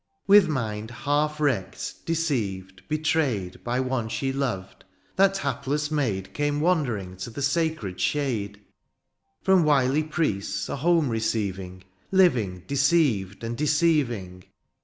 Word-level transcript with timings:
With 0.25 0.47
mind 0.49 0.89
half 0.89 1.39
wrecked, 1.39 2.07
deceived, 2.07 2.81
betrayed. 2.87 3.63
By 3.63 3.79
one 3.79 4.09
she 4.09 4.33
loved, 4.33 4.83
that 5.15 5.37
hapless 5.37 5.91
maid 5.91 6.33
Came 6.33 6.59
wandering 6.59 7.17
to 7.17 7.29
the 7.29 7.43
sacred 7.43 7.99
shade; 8.01 8.61
From 9.43 9.63
wily 9.63 10.01
priests 10.01 10.67
a 10.69 10.77
home 10.77 11.07
receiving. 11.07 11.83
Living 12.11 12.63
deceived 12.65 13.43
and 13.43 13.55
deceiving. 13.55 14.45